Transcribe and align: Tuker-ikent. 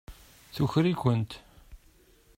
Tuker-ikent. 0.55 1.31